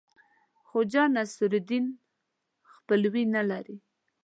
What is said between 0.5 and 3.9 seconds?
خواجه نصیرالدین خپلوي نه لري.